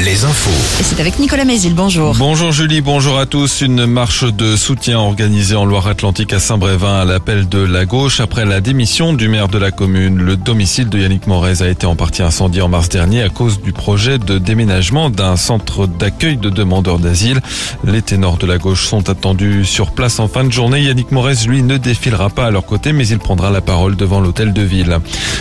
les 0.00 0.24
infos. 0.24 0.50
Et 0.80 0.82
c'est 0.82 1.00
avec 1.00 1.18
Nicolas 1.18 1.44
Mézil, 1.44 1.74
bonjour. 1.74 2.14
Bonjour 2.18 2.50
Julie, 2.50 2.80
bonjour 2.80 3.18
à 3.18 3.26
tous. 3.26 3.60
Une 3.60 3.86
marche 3.86 4.24
de 4.24 4.56
soutien 4.56 4.98
organisée 4.98 5.54
en 5.54 5.64
Loire-Atlantique 5.64 6.32
à 6.32 6.40
Saint-Brévin 6.40 7.00
à 7.00 7.04
l'appel 7.04 7.48
de 7.48 7.58
la 7.58 7.84
gauche 7.84 8.20
après 8.20 8.44
la 8.44 8.60
démission 8.60 9.12
du 9.12 9.28
maire 9.28 9.48
de 9.48 9.58
la 9.58 9.70
commune. 9.70 10.18
Le 10.18 10.36
domicile 10.36 10.88
de 10.88 10.98
Yannick 10.98 11.26
Morez 11.26 11.62
a 11.62 11.68
été 11.68 11.86
en 11.86 11.94
partie 11.94 12.22
incendié 12.22 12.62
en 12.62 12.68
mars 12.68 12.88
dernier 12.88 13.22
à 13.22 13.28
cause 13.28 13.60
du 13.60 13.72
projet 13.72 14.18
de 14.18 14.38
déménagement 14.38 15.08
d'un 15.08 15.36
centre 15.36 15.86
d'accueil 15.86 16.36
de 16.36 16.50
demandeurs 16.50 16.98
d'asile. 16.98 17.40
Les 17.84 18.02
ténors 18.02 18.38
de 18.38 18.46
la 18.46 18.58
gauche 18.58 18.86
sont 18.86 19.08
attendus 19.08 19.64
sur 19.64 19.92
place 19.92 20.18
en 20.18 20.28
fin 20.28 20.44
de 20.44 20.52
journée. 20.52 20.82
Yannick 20.82 21.12
Morez, 21.12 21.46
lui, 21.46 21.62
ne 21.62 21.76
défilera 21.76 22.30
pas 22.30 22.46
à 22.46 22.50
leur 22.50 22.66
côté, 22.66 22.92
mais 22.92 23.06
il 23.06 23.18
prendra 23.18 23.50
la 23.50 23.60
parole 23.60 23.96
devant 23.96 24.20
l'hôtel 24.20 24.52
de 24.52 24.62
ville. 24.62 24.98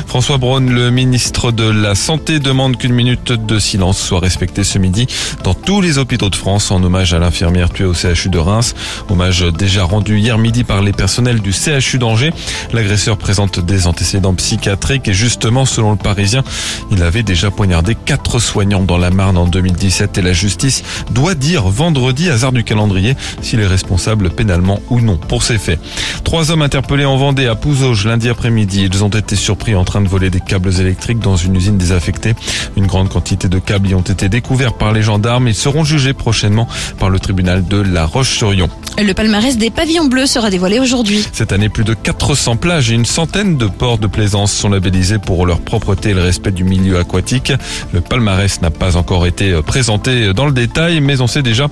François 0.07 0.37
Braun, 0.37 0.69
le 0.69 0.91
ministre 0.91 1.51
de 1.51 1.63
la 1.63 1.95
Santé, 1.95 2.39
demande 2.39 2.77
qu'une 2.77 2.93
minute 2.93 3.31
de 3.31 3.59
silence 3.59 3.97
soit 3.97 4.20
respectée 4.21 4.63
ce 4.63 4.77
midi 4.77 5.07
dans 5.43 5.53
tous 5.53 5.81
les 5.81 5.97
hôpitaux 5.97 6.29
de 6.29 6.35
France 6.35 6.71
en 6.71 6.81
hommage 6.83 7.13
à 7.13 7.19
l'infirmière 7.19 7.69
tuée 7.69 7.85
au 7.85 7.93
CHU 7.93 8.29
de 8.29 8.37
Reims. 8.37 8.73
Hommage 9.09 9.43
déjà 9.57 9.83
rendu 9.83 10.17
hier 10.17 10.37
midi 10.37 10.63
par 10.63 10.81
les 10.81 10.93
personnels 10.93 11.41
du 11.41 11.51
CHU 11.51 11.97
d'Angers. 11.97 12.31
L'agresseur 12.73 13.17
présente 13.17 13.59
des 13.59 13.87
antécédents 13.87 14.33
psychiatriques 14.33 15.07
et 15.07 15.13
justement, 15.13 15.65
selon 15.65 15.91
le 15.91 15.97
Parisien, 15.97 16.43
il 16.91 17.03
avait 17.03 17.23
déjà 17.23 17.51
poignardé 17.51 17.95
quatre 17.95 18.39
soignants 18.39 18.83
dans 18.83 18.97
la 18.97 19.09
Marne 19.09 19.37
en 19.37 19.47
2017 19.47 20.17
et 20.17 20.21
la 20.21 20.33
justice 20.33 20.83
doit 21.11 21.35
dire 21.35 21.63
vendredi, 21.63 22.29
hasard 22.29 22.51
du 22.51 22.63
calendrier, 22.63 23.15
s'il 23.41 23.59
est 23.59 23.67
responsable 23.67 24.29
pénalement 24.29 24.79
ou 24.89 25.01
non 25.01 25.17
pour 25.17 25.43
ces 25.43 25.57
faits. 25.57 25.79
Trois 26.23 26.51
hommes 26.51 26.61
interpellés 26.61 27.05
en 27.05 27.17
Vendée 27.17 27.47
à 27.47 27.55
Pouzauges 27.55 28.05
lundi 28.05 28.29
après-midi. 28.29 28.89
Ils 28.91 29.03
ont 29.03 29.09
été 29.09 29.35
surpris 29.35 29.75
en 29.75 29.83
train 29.83 30.01
de 30.01 30.07
voler 30.07 30.29
des 30.29 30.39
câbles 30.39 30.79
électriques 30.79 31.19
dans 31.19 31.35
une 31.35 31.55
usine 31.55 31.77
désaffectée. 31.77 32.33
Une 32.77 32.87
grande 32.87 33.09
quantité 33.09 33.47
de 33.47 33.59
câbles 33.59 33.89
y 33.89 33.95
ont 33.95 34.01
été 34.01 34.10
découverts 34.13 34.73
par 34.73 34.91
les 34.91 35.01
gendarmes. 35.01 35.47
Ils 35.47 35.55
seront 35.55 35.83
jugés 35.83 36.13
prochainement 36.13 36.67
par 36.99 37.09
le 37.09 37.19
tribunal 37.19 37.65
de 37.65 37.77
La 37.77 38.05
Roche-sur-Yon. 38.05 38.69
Le 39.01 39.13
palmarès 39.13 39.57
des 39.57 39.69
pavillons 39.69 40.05
bleus 40.05 40.27
sera 40.27 40.49
dévoilé 40.49 40.79
aujourd'hui. 40.79 41.25
Cette 41.31 41.51
année, 41.51 41.69
plus 41.69 41.83
de 41.83 41.93
400 41.93 42.57
plages 42.57 42.91
et 42.91 42.95
une 42.95 43.05
centaine 43.05 43.57
de 43.57 43.65
ports 43.67 43.97
de 43.97 44.07
plaisance 44.07 44.51
sont 44.51 44.69
labellisés 44.69 45.17
pour 45.17 45.45
leur 45.45 45.61
propreté 45.61 46.09
et 46.09 46.13
le 46.13 46.21
respect 46.21 46.51
du 46.51 46.63
milieu 46.63 46.99
aquatique. 46.99 47.53
Le 47.93 48.01
palmarès 48.01 48.61
n'a 48.61 48.69
pas 48.69 48.97
encore 48.97 49.25
été 49.25 49.59
présenté 49.65 50.33
dans 50.33 50.45
le 50.45 50.51
détail, 50.51 51.01
mais 51.01 51.21
on 51.21 51.27
sait 51.27 51.41
déjà 51.41 51.67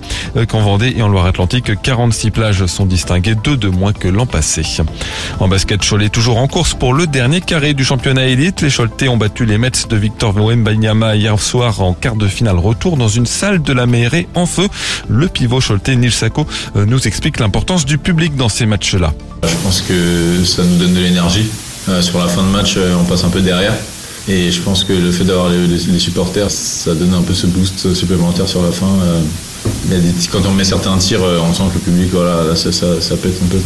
qu'en 0.47 0.61
Vendée 0.61 0.93
et 0.95 1.01
en 1.01 1.07
Loire-Atlantique, 1.07 1.81
46 1.81 2.31
plages 2.31 2.65
sont 2.65 2.85
distinguées, 2.85 3.35
deux 3.35 3.57
de 3.57 3.67
moins 3.67 3.93
que 3.93 4.07
l'an 4.07 4.25
passé. 4.25 4.63
En 5.39 5.47
basket, 5.47 5.81
Cholet 5.87 6.09
toujours 6.09 6.37
en 6.37 6.47
course 6.47 6.73
pour 6.73 6.93
le 6.93 7.07
dernier 7.07 7.41
carré 7.41 7.73
du 7.73 7.83
championnat 7.83 8.25
élite. 8.25 8.61
Les 8.61 8.69
Choletais 8.69 9.07
ont 9.07 9.17
battu 9.17 9.45
les 9.45 9.57
Mets 9.57 9.71
de 9.89 9.95
Victor 9.95 10.35
Wembanyama 10.35 11.15
hier 11.15 11.39
soir 11.39 11.81
en 11.81 11.93
quart 11.93 12.15
de 12.15 12.18
finale 12.27 12.57
retour 12.57 12.97
dans 12.97 13.07
une 13.07 13.25
salle 13.25 13.61
de 13.61 13.73
la 13.73 13.85
mairie 13.85 14.27
en 14.35 14.45
feu. 14.45 14.67
Le 15.07 15.27
pivot 15.27 15.59
Choletais 15.59 15.95
Nil 15.95 16.11
Sako 16.11 16.45
nous 16.75 17.07
explique 17.07 17.39
l'importance 17.39 17.85
du 17.85 17.97
public 17.97 18.35
dans 18.35 18.49
ces 18.49 18.65
matchs-là. 18.65 19.13
Je 19.43 19.55
pense 19.63 19.81
que 19.81 20.43
ça 20.43 20.63
nous 20.63 20.77
donne 20.77 20.93
de 20.93 20.99
l'énergie. 20.99 21.47
Sur 22.01 22.19
la 22.19 22.27
fin 22.27 22.43
de 22.43 22.49
match, 22.49 22.77
on 22.99 23.03
passe 23.03 23.23
un 23.23 23.29
peu 23.29 23.41
derrière. 23.41 23.73
Et 24.27 24.51
je 24.51 24.61
pense 24.61 24.83
que 24.83 24.93
le 24.93 25.11
fait 25.11 25.23
d'avoir 25.23 25.49
les, 25.49 25.99
supporters, 25.99 26.51
ça 26.51 26.93
donne 26.93 27.13
un 27.15 27.21
peu 27.21 27.33
ce 27.33 27.47
boost 27.47 27.93
supplémentaire 27.95 28.47
sur 28.47 28.61
la 28.61 28.71
fin. 28.71 28.85
quand 30.31 30.45
on 30.45 30.51
met 30.51 30.63
certains 30.63 30.97
tirs, 30.97 31.21
on 31.23 31.53
sent 31.53 31.63
que 31.69 31.75
le 31.75 31.79
public, 31.79 32.09
voilà, 32.11 32.55
ça, 32.55 32.71
ça, 32.71 33.15
pète 33.17 33.39
un 33.43 33.47
peu. 33.47 33.57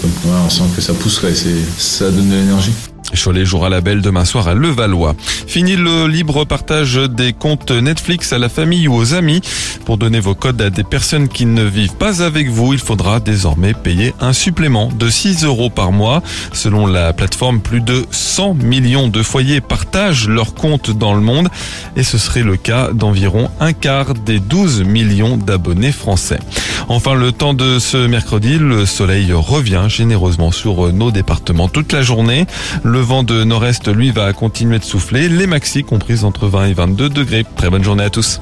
on 0.46 0.50
sent 0.50 0.64
que 0.76 0.82
ça 0.82 0.94
pousse, 0.94 1.22
et 1.26 1.56
ça 1.78 2.10
donne 2.12 2.30
de 2.30 2.36
l'énergie. 2.36 2.72
Cholet 3.16 3.46
jouera 3.46 3.70
la 3.70 3.82
belle 3.82 4.02
demain 4.02 4.26
soir 4.26 4.48
à 4.48 4.54
Levallois. 4.54 5.16
Fini 5.48 5.76
le 5.76 6.08
libre 6.08 6.46
partage 6.46 6.96
des 6.96 7.34
comptes 7.34 7.72
Netflix 7.72 8.34
à 8.34 8.38
la 8.38 8.50
famille 8.50 8.88
ou 8.88 8.96
aux 8.96 9.14
amis. 9.14 9.42
Pour 9.86 9.98
donner 9.98 10.20
vos 10.20 10.36
codes 10.36 10.62
à 10.62 10.70
des 10.70 10.84
personnes 10.84 11.28
qui 11.28 11.46
ne 11.46 11.64
vivent 11.64 11.96
pas 11.96 12.24
avec 12.24 12.50
vous, 12.50 12.74
il 12.74 12.80
faudra 12.80 13.20
désormais 13.20 13.74
payer 13.74 14.14
un 14.20 14.34
supplément 14.34 14.90
de 14.90 15.10
6 15.10 15.44
euros 15.44 15.70
par 15.70 15.92
mois. 15.92 16.24
Selon 16.54 16.88
la 16.88 17.14
plateforme, 17.14 17.60
plus 17.60 17.82
de 17.82 18.06
100 18.12 18.56
millions 18.56 19.08
de 19.08 19.22
foyers 19.22 19.62
partagent 19.62 20.28
leurs 20.28 20.54
comptes 20.54 20.92
dans 20.92 21.14
le 21.14 21.22
monde 21.22 21.50
et 21.96 22.04
ce 22.04 22.18
serait 22.18 22.44
le 22.44 22.58
cas 22.58 22.92
d'environ 22.94 23.50
un 23.60 23.74
quart 23.74 24.14
des 24.14 24.40
12 24.40 24.84
millions 24.84 25.38
d'abonnés 25.38 25.92
français. 25.92 26.40
Enfin, 26.88 27.16
le 27.16 27.32
temps 27.32 27.54
de 27.54 27.80
ce 27.80 27.98
mercredi, 27.98 28.58
le 28.58 28.86
soleil 28.86 29.32
revient 29.34 29.86
généreusement 29.88 30.52
sur 30.52 30.92
nos 30.94 31.12
départements 31.12 31.70
toute 31.70 31.92
la 31.94 32.02
journée. 32.02 32.46
Le 32.84 33.00
vent 33.00 33.24
de 33.24 33.44
nord-est, 33.44 33.88
lui, 33.88 34.12
va 34.12 34.34
continuer 34.34 34.80
de 34.80 34.84
souffler. 34.84 35.30
Les 35.30 35.48
maxi 35.48 35.84
comprises 35.84 36.24
entre 36.24 36.48
20 36.48 36.66
et 36.66 36.74
22 36.74 37.10
degrés. 37.10 37.46
Très 37.56 37.70
bonne 37.70 37.84
journée 37.84 38.04
à 38.04 38.10
tous. 38.10 38.40